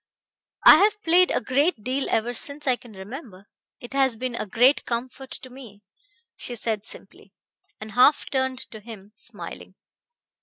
[0.65, 3.45] "I have played a great deal ever since I can remember.
[3.79, 5.83] It has been a great comfort to me,"
[6.35, 7.33] she said simply,
[7.79, 9.75] and half turned to him smiling.